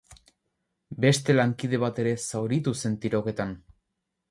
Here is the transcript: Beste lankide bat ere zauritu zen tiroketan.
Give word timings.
Beste 1.05 1.35
lankide 1.35 1.81
bat 1.85 2.03
ere 2.05 2.15
zauritu 2.31 2.75
zen 2.85 2.99
tiroketan. 3.05 3.57